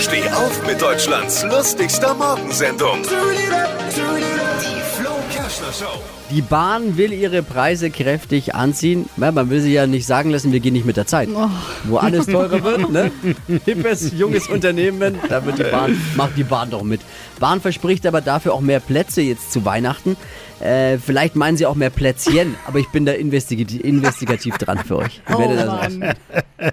[0.00, 3.02] Steh auf mit Deutschlands lustigster Morgensendung.
[3.02, 3.10] Die
[4.96, 6.00] Flo Kerschner Show.
[6.30, 9.10] Die Bahn will ihre Preise kräftig anziehen.
[9.18, 11.28] Ja, man will sie ja nicht sagen lassen, wir gehen nicht mit der Zeit.
[11.84, 13.10] Wo alles teurer wird, ne?
[13.66, 17.02] Hippes, junges Unternehmen, da wird die Bahn, macht die Bahn doch mit.
[17.38, 20.16] Bahn verspricht aber dafür auch mehr Plätze jetzt zu Weihnachten.
[20.60, 24.96] Äh, vielleicht meinen sie auch mehr Plätzchen, aber ich bin da investigativ, investigativ dran für
[24.96, 25.20] euch.
[25.28, 26.72] Ich werde das